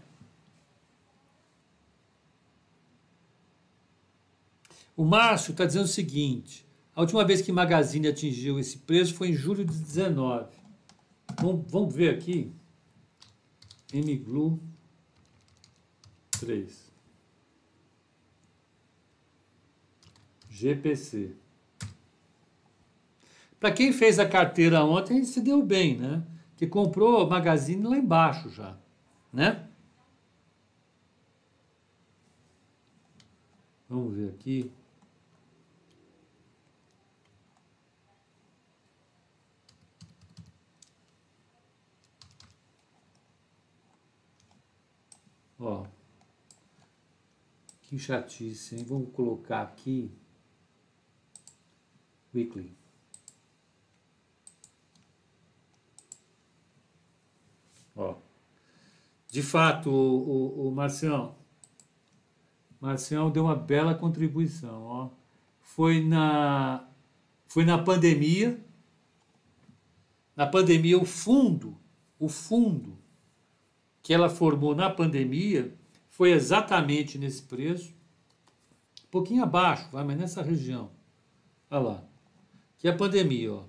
[4.96, 9.30] O Márcio está dizendo o seguinte: a última vez que Magazine atingiu esse preço foi
[9.30, 10.56] em julho de 19.
[11.40, 12.52] Vamos, vamos ver aqui.
[13.94, 14.60] MGLU
[16.40, 16.92] 3.
[20.50, 21.36] GPC.
[23.66, 26.24] Para quem fez a carteira ontem, se deu bem, né?
[26.56, 28.78] Que comprou Magazine lá embaixo já,
[29.34, 29.68] né?
[33.90, 34.72] Vamos ver aqui.
[45.60, 45.88] Ó,
[47.82, 48.86] que chatice, hein?
[48.88, 50.12] Vamos colocar aqui
[52.32, 52.86] weekly.
[57.96, 58.16] Ó,
[59.36, 61.36] de fato, o, o, o Marcião,
[62.80, 65.10] Marcião deu uma bela contribuição, ó.
[65.60, 66.88] Foi na,
[67.46, 68.58] foi na pandemia,
[70.38, 71.78] na pandemia o fundo,
[72.18, 72.98] o fundo
[74.02, 75.76] que ela formou na pandemia
[76.10, 77.94] foi exatamente nesse preço,
[79.04, 80.92] um pouquinho abaixo, vai, mas nessa região.
[81.70, 82.04] Olha lá.
[82.78, 83.64] Que é a pandemia, ó.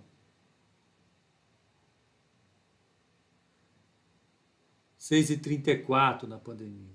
[5.06, 6.90] Seis e trinta e quatro na pandemia.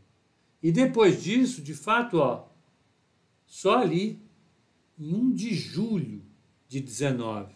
[0.62, 2.46] E depois disso, de fato, ó,
[3.46, 4.22] só ali,
[5.00, 6.22] em 1 de julho
[6.68, 7.56] de 19.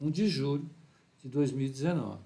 [0.00, 0.70] 1 de julho
[1.20, 2.22] de 2019.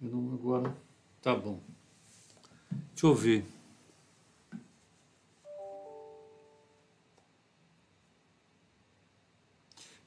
[0.00, 0.74] Eu não agora.
[1.22, 1.60] Tá bom.
[2.70, 3.44] Deixa eu ver.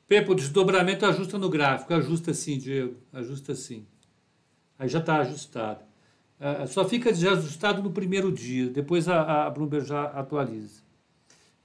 [0.08, 1.94] Pepo, desdobramento ajusta no gráfico.
[1.94, 2.98] Ajusta sim, Diego.
[3.14, 3.86] Ajusta sim.
[4.78, 5.84] Aí já está ajustado.
[6.42, 10.82] Uh, só fica desajustado no primeiro dia, depois a, a Bloomberg já atualiza.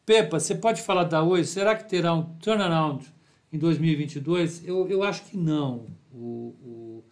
[0.04, 1.42] Pepa, você pode falar da Oi?
[1.44, 3.04] Será que terá um turnaround
[3.50, 4.68] em 2022?
[4.68, 7.04] Eu, eu acho que não, o, o,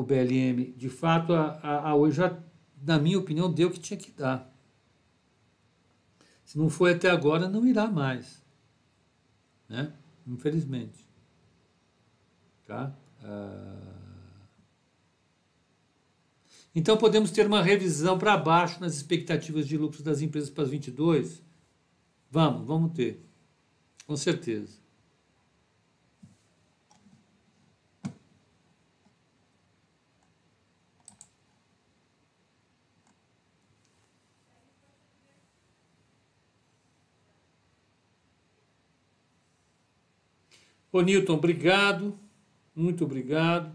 [0.00, 0.72] o BLM.
[0.76, 2.38] De fato, a, a, Oi já,
[2.82, 4.50] na minha opinião, deu o que tinha que dar.
[6.44, 8.42] Se não foi até agora, não irá mais.
[9.68, 9.92] Né?
[10.26, 11.06] Infelizmente.
[12.66, 12.92] Tá?
[13.22, 13.90] Ah,
[16.74, 20.70] então podemos ter uma revisão para baixo nas expectativas de lucros das empresas para as
[20.70, 21.42] 22?
[22.30, 23.24] Vamos, vamos ter.
[24.06, 24.79] Com certeza.
[40.92, 42.18] Ô Newton, obrigado.
[42.74, 43.74] Muito obrigado.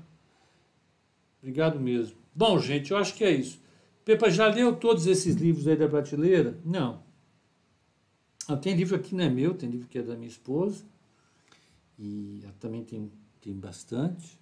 [1.40, 2.18] Obrigado mesmo.
[2.34, 3.62] Bom, gente, eu acho que é isso.
[4.04, 6.60] Pepa, já leu todos esses livros aí da prateleira?
[6.66, 7.04] Não.
[8.48, 10.84] Ah, tem livro aqui não é meu, tem livro que é da minha esposa.
[11.98, 13.12] E também tem,
[13.42, 14.38] tem bastante.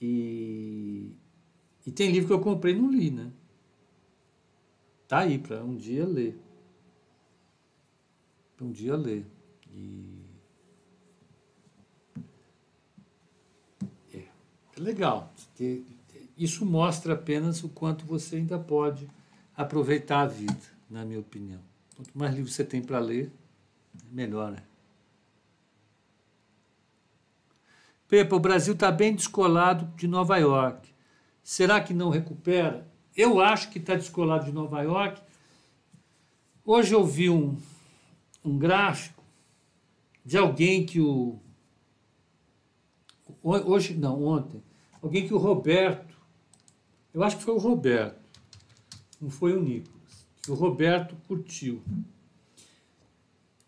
[0.00, 1.10] E,
[1.86, 3.32] e tem livro que eu comprei e não li, né?
[5.08, 6.38] Tá aí para um dia ler.
[8.56, 9.26] Para um dia ler.
[9.72, 10.17] E
[14.82, 15.32] legal.
[16.36, 19.08] Isso mostra apenas o quanto você ainda pode
[19.56, 20.56] aproveitar a vida,
[20.88, 21.60] na minha opinião.
[21.96, 23.30] Quanto mais livros você tem para ler,
[24.10, 24.62] melhor, né?
[28.06, 30.88] Pepa, o Brasil está bem descolado de Nova York.
[31.42, 32.88] Será que não recupera?
[33.14, 35.20] Eu acho que está descolado de Nova York.
[36.64, 37.58] Hoje eu vi um,
[38.44, 39.22] um gráfico
[40.24, 41.38] de alguém que o.
[43.42, 44.62] Hoje, não, ontem,
[45.02, 46.16] alguém que o Roberto,
[47.12, 48.20] eu acho que foi o Roberto,
[49.20, 51.82] não foi o Nicolas, que o Roberto curtiu.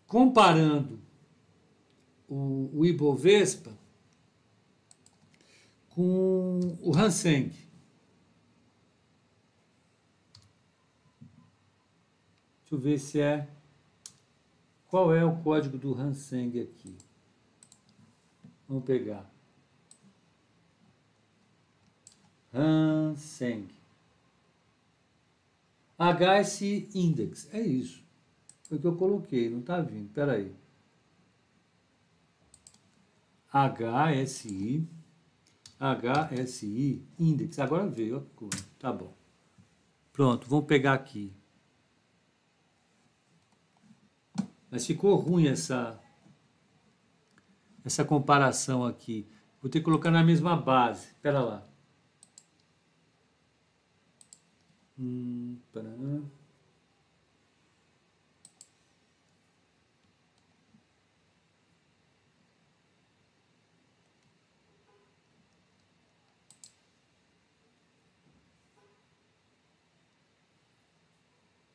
[0.07, 0.99] Comparando
[2.27, 3.77] o, o Ibovespa
[5.89, 7.49] com o Hanseng.
[12.61, 13.49] Deixa eu ver se é.
[14.87, 16.97] Qual é o código do Hanseng aqui?
[18.67, 19.30] Vamos pegar.
[22.53, 23.67] Hanseng.
[25.97, 27.47] HSI Index.
[27.53, 28.03] É isso.
[28.63, 30.07] Foi o que eu coloquei, não está vindo.
[30.07, 30.55] Espera aí.
[33.53, 34.87] HSI.
[35.79, 37.59] HSI Index.
[37.59, 38.25] Agora veio.
[38.79, 39.13] Tá bom.
[40.11, 41.31] Pronto, vamos pegar aqui.
[44.69, 45.99] Mas ficou ruim essa
[47.83, 49.27] essa comparação aqui.
[49.61, 51.07] Vou ter que colocar na mesma base.
[51.07, 51.70] Espera lá.
[55.01, 55.57] Hum,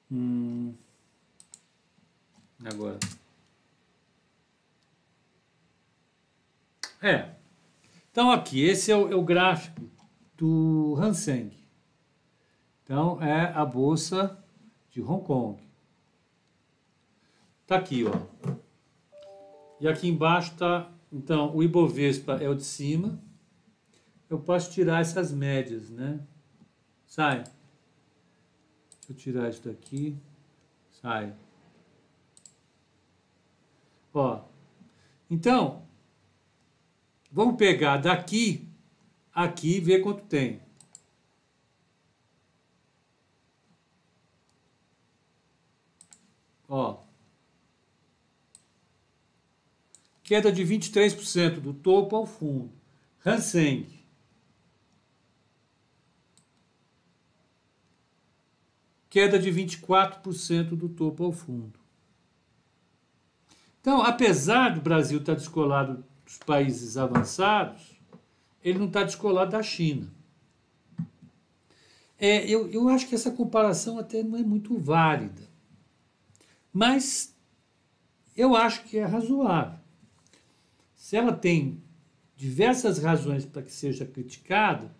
[0.08, 0.72] Hum,
[2.64, 2.98] agora.
[7.02, 7.30] É.
[8.12, 9.82] Então aqui, esse é o, é o gráfico
[10.36, 11.55] do Hanseng.
[12.86, 14.38] Então, é a bolsa
[14.92, 15.60] de Hong Kong.
[17.66, 18.56] Tá aqui, ó.
[19.80, 23.20] E aqui embaixo tá, então, o Ibovespa é o de cima.
[24.30, 26.20] Eu posso tirar essas médias, né?
[27.04, 27.42] Sai.
[29.08, 30.16] Deixa eu tirar isso daqui.
[30.92, 31.34] Sai.
[34.14, 34.44] Ó.
[35.28, 35.82] Então,
[37.32, 38.68] vamos pegar daqui,
[39.34, 40.60] aqui e ver quanto tem.
[46.68, 46.98] Ó.
[50.22, 52.72] Queda de 23% do topo ao fundo.
[53.24, 53.86] Hanseng.
[59.08, 61.78] Queda de 24% do topo ao fundo.
[63.80, 67.96] Então, apesar do Brasil estar descolado dos países avançados,
[68.62, 70.12] ele não está descolado da China.
[72.18, 75.45] É, eu, eu acho que essa comparação até não é muito válida.
[76.76, 77.34] Mas
[78.36, 79.78] eu acho que é razoável.
[80.94, 81.82] Se ela tem
[82.36, 84.94] diversas razões para que seja criticada,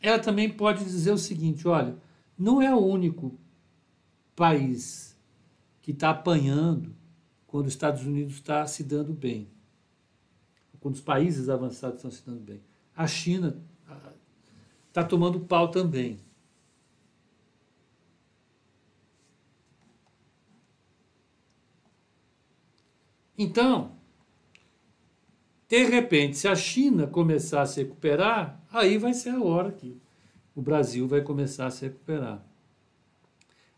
[0.00, 1.98] ela também pode dizer o seguinte: olha,
[2.38, 3.36] não é o único
[4.36, 5.18] país
[5.82, 6.94] que está apanhando
[7.44, 9.50] quando os Estados Unidos está se dando bem,
[10.78, 12.62] quando os países avançados estão se dando bem.
[12.94, 13.60] A China
[14.86, 16.20] está tomando pau também.
[23.38, 23.92] Então,
[25.68, 29.96] de repente, se a China começar a se recuperar, aí vai ser a hora que
[30.54, 32.42] o Brasil vai começar a se recuperar.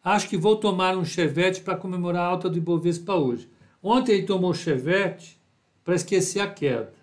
[0.04, 3.50] Acho que vou tomar um chevette para comemorar a alta do Ibovespa hoje.
[3.82, 5.38] Ontem ele tomou chevette
[5.84, 6.94] para esquecer a queda.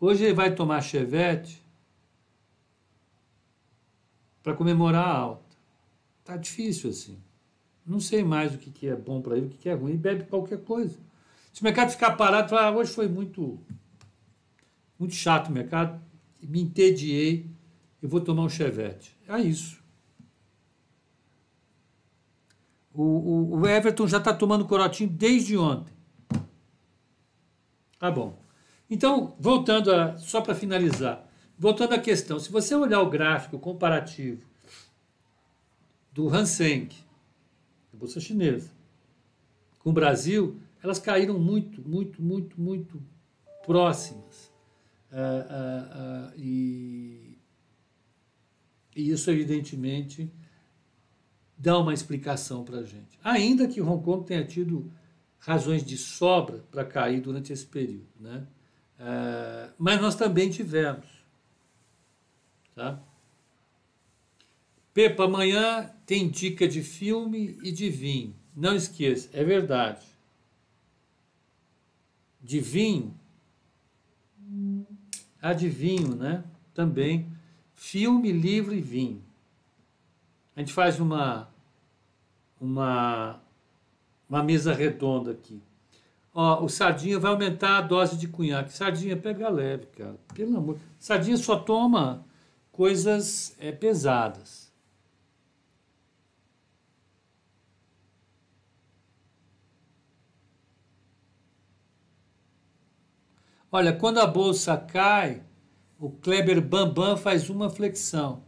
[0.00, 1.62] Hoje ele vai tomar chevette
[4.42, 5.56] para comemorar a alta.
[6.24, 7.18] Tá difícil assim.
[7.84, 9.90] Não sei mais o que, é bom para ele, o que é ruim.
[9.90, 10.98] Ele bebe qualquer coisa.
[11.52, 13.60] Se o mercado ficar parado, ah, hoje foi muito,
[14.98, 16.00] muito chato o mercado,
[16.42, 17.50] me entediei,
[18.00, 19.16] eu vou tomar um chevette.
[19.28, 19.82] É isso.
[22.94, 25.92] O, o, o Everton já está tomando corotinho desde ontem.
[27.98, 28.42] Tá bom.
[28.90, 30.18] Então, voltando a.
[30.18, 31.26] Só para finalizar.
[31.58, 34.44] Voltando à questão, se você olhar o gráfico comparativo
[36.12, 36.90] do Hang
[37.92, 38.70] a bolsa chinesa,
[39.78, 43.02] com o Brasil, elas caíram muito, muito, muito, muito
[43.64, 44.52] próximas.
[45.12, 47.38] Uh, uh, uh, e,
[48.96, 50.30] e, isso, evidentemente,
[51.56, 53.18] dá uma explicação para a gente.
[53.22, 54.90] Ainda que Hong Kong tenha tido
[55.38, 58.08] razões de sobra para cair durante esse período.
[58.20, 58.46] Né?
[59.76, 61.04] mas nós também tivemos.
[62.72, 63.02] Tá?
[64.94, 68.36] Pepa, amanhã tem dica de filme e de vinho.
[68.54, 70.11] Não esqueça, é verdade
[72.42, 73.14] de vinho.
[75.40, 76.44] Adivinho, né?
[76.74, 77.26] Também.
[77.74, 79.22] Filme, livro e vinho.
[80.54, 81.48] A gente faz uma,
[82.60, 83.40] uma,
[84.28, 85.60] uma mesa redonda aqui.
[86.34, 88.72] Ó, o Sardinha vai aumentar a dose de cunhaque.
[88.72, 90.16] Sardinha, pega leve, cara.
[90.34, 90.78] Pelo amor.
[90.98, 92.24] Sardinha só toma
[92.70, 94.61] coisas é, pesadas.
[103.74, 105.42] Olha, quando a bolsa cai,
[105.98, 108.44] o Kleber Bambam faz uma flexão.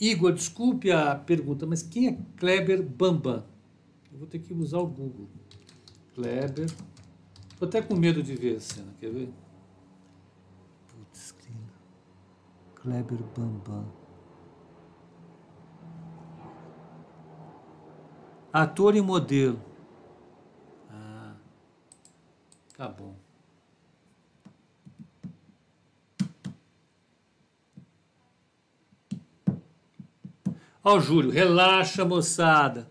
[0.00, 3.44] Igor, desculpe a pergunta, mas quem é Kleber Bambam?
[4.10, 5.28] Eu vou ter que usar o Google.
[6.14, 6.70] Kleber.
[7.52, 9.30] Estou até com medo de ver a cena, quer ver?
[10.88, 11.34] Putz,
[12.76, 13.92] Kleber Bambam.
[18.50, 19.60] Ator e modelo.
[20.90, 21.34] Ah,
[22.74, 23.25] tá bom.
[30.88, 32.88] Ó, Júlio, relaxa, moçada.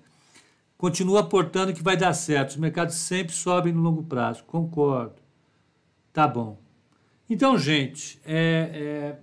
[0.77, 2.49] Continua aportando que vai dar certo.
[2.49, 4.43] Os mercados sempre sobem no longo prazo.
[4.43, 5.15] Concordo.
[6.11, 6.59] Tá bom.
[7.29, 8.35] Então, gente, é,
[8.73, 9.19] é,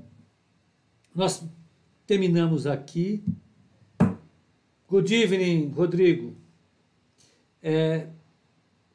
[1.15, 1.45] nós
[2.07, 3.23] terminamos aqui.
[4.89, 6.35] Good evening, Rodrigo.
[7.63, 8.07] É,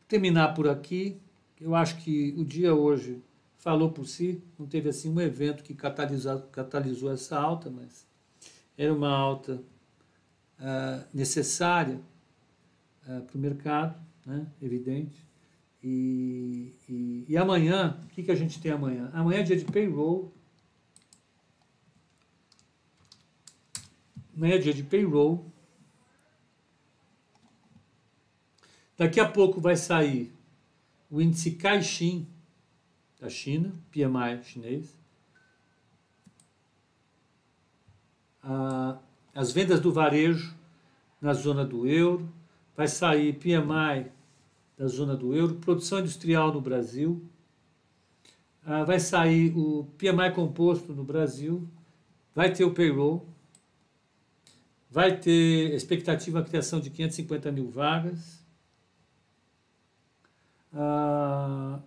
[0.07, 1.21] terminar por aqui.
[1.61, 3.21] Eu acho que o dia hoje
[3.59, 4.41] falou por si.
[4.57, 8.06] Não teve assim um evento que catalisou, catalisou essa alta, mas
[8.77, 9.63] era uma alta
[10.59, 11.99] uh, necessária
[13.07, 14.45] uh, para o mercado, né?
[14.61, 15.25] evidente.
[15.83, 19.09] E, e, e amanhã, o que, que a gente tem amanhã?
[19.13, 20.33] Amanhã é dia de payroll.
[24.35, 25.51] Amanhã é dia de payroll.
[28.97, 30.33] Daqui a pouco vai sair
[31.09, 32.27] o índice Caixin
[33.19, 34.96] da China, PMI chinês.
[39.37, 40.51] As vendas do varejo
[41.21, 42.27] na zona do euro,
[42.75, 44.11] vai sair PMI
[44.75, 47.23] da zona do euro, produção industrial no Brasil,
[48.65, 51.69] ah, vai sair o PMI composto no Brasil,
[52.33, 53.27] vai ter o payroll,
[54.89, 58.43] vai ter expectativa de criação de 550 mil vagas.
[60.73, 61.79] Ah,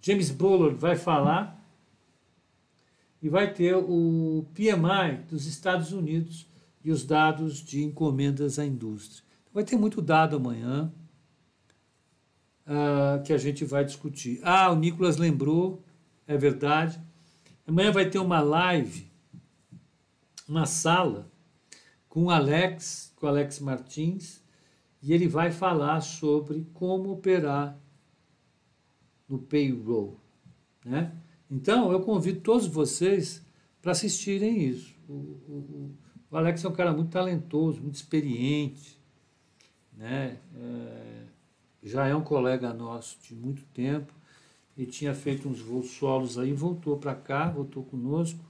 [0.00, 1.60] James Bullard vai falar
[3.22, 6.48] e vai ter o PMI dos Estados Unidos
[6.84, 9.24] e os dados de encomendas à indústria.
[9.54, 10.92] Vai ter muito dado amanhã
[12.66, 14.40] uh, que a gente vai discutir.
[14.42, 15.84] Ah, o Nicolas lembrou,
[16.26, 17.00] é verdade.
[17.64, 19.08] Amanhã vai ter uma live,
[20.48, 21.30] uma sala
[22.08, 24.42] com o Alex, com o Alex Martins,
[25.00, 27.78] e ele vai falar sobre como operar
[29.28, 30.20] no payroll,
[30.84, 31.12] né?
[31.52, 33.44] Então, eu convido todos vocês
[33.82, 34.94] para assistirem isso.
[35.06, 35.96] O, o,
[36.30, 38.98] o, Alex é um cara muito talentoso, muito experiente,
[39.92, 40.38] né?
[40.56, 41.24] É,
[41.82, 44.14] já é um colega nosso de muito tempo
[44.74, 48.42] e tinha feito uns voos solos aí, voltou para cá, voltou conosco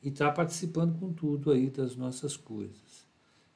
[0.00, 3.08] e está participando com tudo aí das nossas coisas.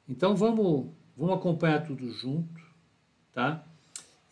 [0.05, 2.61] Então vamos, vamos acompanhar tudo junto,
[3.31, 3.65] tá?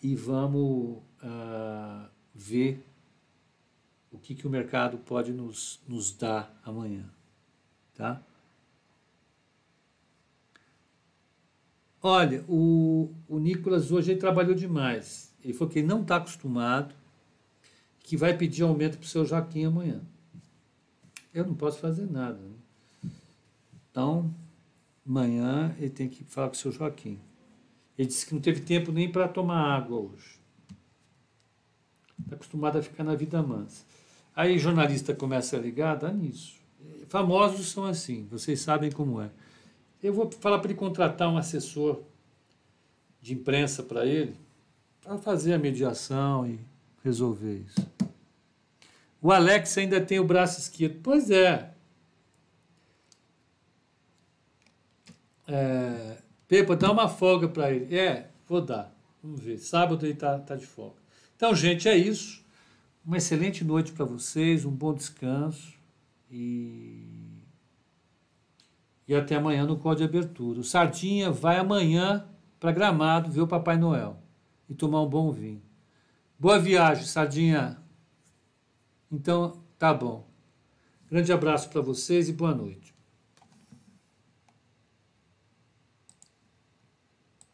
[0.04, 2.89] E vamos uh, ver
[4.12, 7.06] o que, que o mercado pode nos, nos dar amanhã.
[7.96, 8.22] Tá?
[12.02, 15.34] Olha, o, o Nicolas hoje ele trabalhou demais.
[15.44, 16.96] Ele falou que ele não está acostumado,
[18.00, 20.02] que vai pedir aumento para o seu Joaquim amanhã.
[21.34, 22.40] Eu não posso fazer nada.
[22.40, 23.12] Né?
[23.92, 24.34] Então,
[25.06, 27.20] amanhã ele tem que falar com o seu Joaquim.
[27.98, 30.40] Ele disse que não teve tempo nem para tomar água hoje.
[32.22, 33.86] Está acostumado a ficar na vida mansa.
[34.40, 36.56] Aí jornalista começa a ligar, dá nisso.
[37.10, 39.30] Famosos são assim, vocês sabem como é.
[40.02, 42.04] Eu vou falar para ele contratar um assessor
[43.22, 44.34] de imprensa para ele,
[45.02, 46.58] para fazer a mediação e
[47.04, 47.86] resolver isso.
[49.22, 51.02] O Alex ainda tem o braço esquerdo.
[51.04, 51.74] Pois é.
[55.50, 56.18] é
[56.48, 57.94] Pepa, dá uma folga para ele.
[57.94, 58.96] É, vou dar.
[59.22, 59.58] Vamos ver.
[59.58, 60.96] Sábado ele está tá de folga.
[61.36, 62.48] Então, gente, é isso.
[63.10, 65.74] Uma excelente noite para vocês, um bom descanso
[66.30, 67.42] e,
[69.08, 70.60] e até amanhã no código de abertura.
[70.60, 72.30] O Sardinha vai amanhã
[72.60, 74.22] para Gramado ver o Papai Noel
[74.70, 75.64] e tomar um bom vinho.
[76.38, 77.82] Boa viagem, Sardinha.
[79.12, 80.28] Então, tá bom.
[81.10, 82.94] Grande abraço para vocês e boa noite.